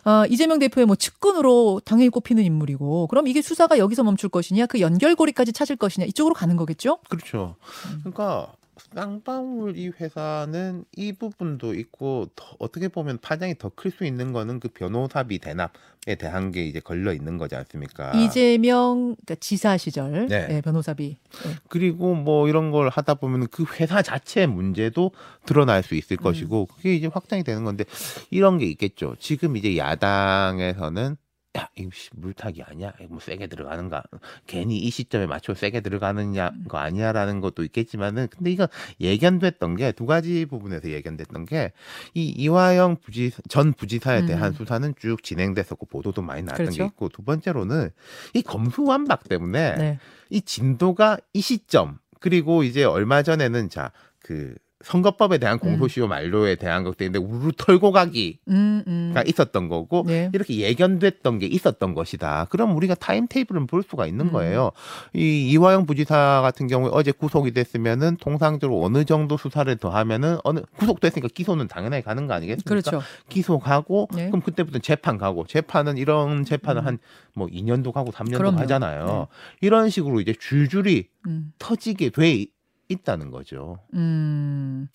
어, 0.05 0.25
이재명 0.29 0.59
대표의 0.59 0.87
뭐 0.87 0.97
측근으로 0.97 1.81
당연히 1.85 2.09
꼽히는 2.09 2.43
인물이고, 2.43 3.07
그럼 3.07 3.27
이게 3.27 3.43
수사가 3.43 3.79
여기서 3.79 4.03
멈출 4.03 4.31
것이냐, 4.31 4.67
그 4.67 4.81
연결고리까지 4.81 5.53
찾을 5.53 5.77
것이냐, 5.77 6.07
이쪽으로 6.07 6.35
가는 6.35 6.57
거겠죠? 6.57 6.99
그렇죠. 7.09 7.57
음. 7.91 7.99
그러니까 8.01 8.53
쌍방울 8.95 9.77
이 9.77 9.89
회사는 9.89 10.85
이 10.97 11.13
부분도 11.13 11.75
있고 11.75 12.27
더 12.35 12.45
어떻게 12.59 12.89
보면 12.89 13.19
파장이 13.21 13.57
더 13.59 13.71
클 13.71 13.91
수 13.91 14.05
있는 14.05 14.33
거는 14.33 14.59
그 14.61 14.69
변호사비 14.69 15.39
대납에 15.39 16.17
대한 16.19 16.51
게 16.51 16.65
이제 16.65 16.81
걸려 16.81 17.13
있는 17.13 17.39
거지 17.39 17.55
않습니까? 17.55 18.13
이재명 18.15 19.15
그러니까 19.15 19.35
지사 19.37 19.77
시절 19.77 20.27
네. 20.27 20.47
예, 20.51 20.61
변호사비. 20.61 21.17
예. 21.47 21.51
그리고 21.69 22.15
뭐 22.15 22.49
이런 22.49 22.71
걸 22.71 22.89
하다 22.89 23.15
보면 23.15 23.47
그 23.51 23.65
회사 23.79 24.03
자체의 24.03 24.47
문제도 24.49 25.13
드러날 25.47 25.83
수 25.83 25.95
있을 25.95 26.17
음. 26.21 26.25
것이고 26.25 26.67
그게 26.67 26.95
이제 26.95 27.07
확장이 27.07 27.45
되는 27.45 27.65
건데 27.65 27.85
이런 28.31 28.59
게 28.59 28.67
있겠죠. 28.67 29.15
지금 29.19 29.57
이제 29.57 29.77
야당에서는 29.77 31.17
야, 31.59 31.69
씨, 31.93 32.11
물타기 32.15 32.63
아니야? 32.63 32.93
이거 33.01 33.09
뭐 33.11 33.19
세게 33.21 33.49
들어가는가? 33.49 34.05
괜히 34.47 34.79
이 34.79 34.89
시점에 34.91 35.27
맞춰 35.27 35.53
세게 35.53 35.81
들어가느냐 35.81 36.53
거 36.69 36.79
아니야라는 36.79 37.41
것도 37.41 37.65
있겠지만은 37.65 38.29
근데 38.29 38.53
이거 38.53 38.69
예견됐던 39.01 39.75
게 39.77 39.91
두 39.93 40.07
가지 40.07 40.47
부분에서 40.47 40.91
예견됐던 40.91 41.47
게 41.47 41.73
이 42.15 42.29
이화영 42.29 42.97
부지 43.01 43.33
전 43.49 43.73
부지사에 43.73 44.27
대한 44.27 44.53
음. 44.53 44.55
수사는 44.55 44.95
쭉 44.99 45.23
진행됐었고 45.23 45.87
보도도 45.87 46.23
많이 46.23 46.43
나왔던 46.43 46.67
그렇죠. 46.67 46.79
게 46.85 46.87
있고 46.87 47.09
두 47.09 47.23
번째로는 47.23 47.91
이 48.35 48.43
검수완박 48.43 49.29
때문에 49.29 49.77
네. 49.77 49.99
이 50.31 50.41
진도가 50.43 51.19
이 51.33 51.41
시점 51.41 51.99
그리고 52.21 52.63
이제 52.63 52.85
얼마 52.85 53.23
전에는 53.25 53.69
자그 53.71 54.55
선거법에 54.83 55.39
대한 55.39 55.59
공소시효 55.59 56.07
만료에 56.07 56.55
대한 56.55 56.85
것들인데 56.85 57.19
우르르 57.19 57.53
털고 57.57 57.93
가기가 57.93 58.39
음, 58.49 58.83
음. 58.87 59.15
있었던 59.27 59.69
거고 59.69 60.05
네. 60.07 60.31
이렇게 60.33 60.57
예견됐던 60.59 61.39
게 61.39 61.47
있었던 61.47 61.95
것이다. 61.95 62.47
그럼 62.49 62.75
우리가 62.77 62.95
타임 62.95 63.27
테이블은 63.29 63.67
볼 63.67 63.83
수가 63.83 64.07
있는 64.07 64.27
음. 64.27 64.33
거예요. 64.33 64.71
이 65.13 65.51
이화영 65.51 65.85
부지사 65.85 66.41
같은 66.43 66.67
경우에 66.67 66.91
어제 66.93 67.13
구속이 67.13 67.53
됐으면은 67.53 68.17
통상적으로 68.17 68.83
어느 68.83 69.05
정도 69.05 69.37
수사를 69.37 69.75
더 69.77 69.91
하면은 69.91 70.39
어느 70.45 70.61
구속됐으니까 70.79 71.29
기소는 71.35 71.69
당연하게 71.69 72.03
가는 72.03 72.27
거 72.27 72.35
아니겠습니까? 72.35 72.69
그렇죠. 72.69 73.03
기소 73.29 73.59
가고 73.59 74.09
네. 74.15 74.29
그럼 74.29 74.41
그때부터 74.41 74.79
재판 74.79 75.19
가고 75.19 75.47
재판은 75.47 75.99
이런 75.99 76.45
재판은 76.45 76.87
음. 76.87 76.99
한뭐 77.35 77.49
2년도 77.49 77.93
가고 77.93 78.13
3년도 78.13 78.39
그럼요. 78.39 78.57
가잖아요. 78.57 79.07
네. 79.07 79.67
이런 79.67 79.91
식으로 79.91 80.21
이제 80.21 80.35
줄줄이 80.39 81.09
음. 81.27 81.53
터지게 81.59 82.11
돼 82.11 82.47
있- 82.91 83.01
있다는 83.01 83.31
거죠. 83.31 83.79
음. 83.95 84.89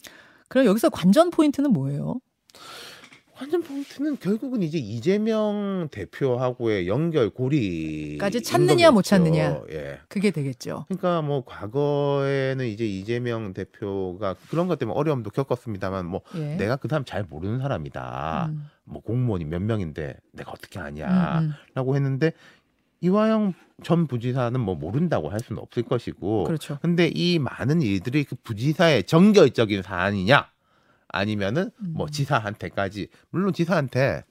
그럼 0.50 0.66
여기서 0.68 0.90
관전 0.90 1.32
포인트는 1.32 1.72
뭐예요? 1.72 2.20
관전 3.34 3.64
포인트는 3.64 4.18
결국은 4.20 4.64
이제 4.64 4.78
이재명 4.78 5.90
대표하고의 5.92 6.88
연결 6.88 7.30
고리 7.30 8.18
까지 8.18 8.42
찾느냐, 8.42 8.92
못 8.92 9.02
찾느냐. 9.02 9.62
예. 9.72 10.00
그게 10.08 10.32
되겠죠. 10.32 10.86
그러니까 10.88 11.22
뭐 11.22 11.44
과거에는 11.44 12.66
이제 12.66 12.86
이재명 12.86 13.54
대표가 13.54 14.36
그런 14.50 14.68
것 14.70 14.80
때문에 14.80 14.98
어려움도 14.98 15.32
겪었습니다만 15.32 16.06
뭐 16.06 16.22
예. 16.36 16.56
내가 16.56 16.78
그 16.78 16.88
사람 16.88 17.04
잘 17.04 17.26
모르는 17.30 17.60
사람이다. 17.60 18.52
음. 18.52 18.68
뭐 18.86 19.02
공무원이 19.02 19.44
몇 19.44 19.62
명인데 19.62 20.16
내가 20.32 20.52
어떻게 20.52 20.80
아냐라고 20.80 21.42
음, 21.42 21.90
음. 21.90 21.96
했는데 21.96 22.32
이화영 23.06 23.54
전 23.84 24.08
부지사는 24.08 24.60
뭐 24.60 24.76
모른다고 24.76 25.30
할 25.30 25.40
수는 25.40 25.62
없을 25.62 25.84
것이고 25.84 26.46
그렇죠. 26.46 26.80
근데 26.82 27.12
이 27.14 27.40
많은 27.40 27.82
일들이 27.82 28.24
그 28.24 28.36
부지사의 28.44 29.04
정결적인 29.04 29.82
사안이냐 29.84 30.48
아니면은 31.10 31.72
뭐 31.80 32.06
음. 32.08 32.12
지사한테까지 32.12 33.08
물론 33.30 33.54
지사한테 33.54 34.24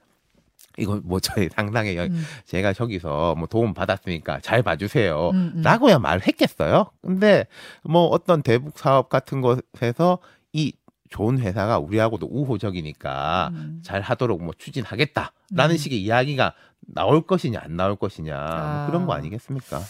이거 0.77 1.01
뭐 1.05 1.21
저희 1.21 1.49
상당히 1.51 1.97
여- 1.97 2.05
음, 2.07 2.23
제가 2.47 2.73
저기서 2.73 3.37
뭐 3.37 3.47
도움 3.47 3.75
받았으니까 3.75 4.41
잘 4.41 4.63
봐주세요. 4.63 5.31
음, 5.31 5.53
음. 5.57 5.63
라고야 5.63 5.99
말했겠어요. 6.01 6.91
근데 7.01 7.47
뭐 7.85 8.07
어떤 8.07 8.43
대북 8.43 8.77
사업 8.79 9.09
같은 9.09 9.41
것에서 9.41 10.19
이 10.53 10.73
좋은 11.15 11.39
회사가 11.39 11.79
우리하고도 11.79 12.27
우호적이니까 12.29 13.51
음. 13.55 13.81
잘 13.85 14.01
하도록 14.01 14.43
뭐 14.43 14.53
추진하겠다라는 14.59 15.75
음. 15.75 15.77
식의 15.77 16.03
이야기가 16.03 16.55
나올 16.81 17.25
것이냐 17.25 17.61
안 17.63 17.77
나올 17.77 17.95
것이냐 17.95 18.37
아. 18.37 18.77
뭐 18.79 18.87
그런 18.87 19.07
거 19.07 19.13
아니겠습니까? 19.13 19.81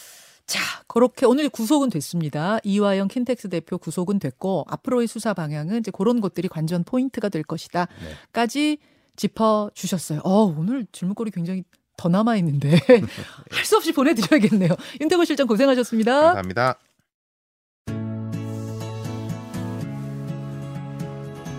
자, 0.47 0.61
그렇게 0.87 1.25
오늘 1.25 1.49
구속은 1.49 1.89
됐습니다. 1.89 2.59
이화영 2.63 3.09
킨텍스 3.09 3.49
대표 3.49 3.79
구속은 3.79 4.19
됐고 4.19 4.67
앞으로의 4.69 5.07
수사 5.07 5.33
방향은 5.33 5.79
이제 5.79 5.91
그런 5.91 6.21
것들이 6.21 6.49
관전 6.49 6.85
포인트가 6.85 7.31
될 7.31 7.43
네. 7.43 7.47
것이다까지 7.47 8.79
짚어 9.17 9.71
주셨어요. 9.73 10.21
어, 10.25 10.43
오늘 10.45 10.87
질문거리 10.93 11.31
굉장히 11.31 11.65
더 11.97 12.11
남아 12.11 12.37
있는데 12.37 12.79
할 13.51 13.65
수 13.65 13.77
없이 13.79 13.93
보내 13.93 14.13
드려야겠네요. 14.13 14.71
윤태곤 15.01 15.25
실장 15.25 15.47
고생하셨습니다. 15.47 16.13
감사합니다. 16.21 16.79